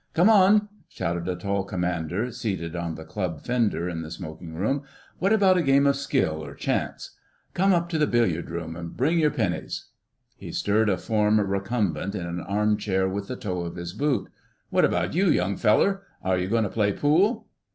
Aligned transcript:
"Come 0.15 0.31
on," 0.31 0.67
shouted 0.89 1.27
a 1.27 1.35
tall 1.35 1.63
Commander 1.63 2.31
seated 2.31 2.75
on 2.75 2.95
the 2.95 3.05
"club" 3.05 3.43
fender 3.45 3.87
in 3.87 4.01
the 4.01 4.09
smoking 4.09 4.55
room, 4.55 4.81
"what 5.19 5.31
about 5.31 5.57
a 5.57 5.61
game 5.61 5.85
of 5.85 5.95
skill 5.95 6.43
or 6.43 6.55
chance? 6.55 7.15
Come 7.53 7.71
up 7.71 7.87
to 7.89 7.99
the 7.99 8.07
billiard 8.07 8.49
room, 8.49 8.75
and 8.75 8.97
bring 8.97 9.19
your 9.19 9.29
pennies!" 9.29 9.89
He 10.35 10.51
stirred 10.51 10.89
a 10.89 10.97
form 10.97 11.39
recumbent 11.39 12.15
in 12.15 12.25
an 12.25 12.39
arm 12.39 12.77
chair 12.77 13.07
with 13.07 13.27
the 13.27 13.35
toe 13.35 13.59
of 13.61 13.75
his 13.75 13.93
boot. 13.93 14.31
"What 14.71 14.85
about 14.85 15.13
you, 15.13 15.29
young 15.29 15.55
feller? 15.55 16.01
Are 16.23 16.35
you 16.39 16.47
going 16.47 16.63
to 16.63 16.69
play 16.71 16.93
pool?" 16.93 17.47